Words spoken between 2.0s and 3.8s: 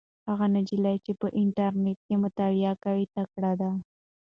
کې مطالعه کوي تکړه ده.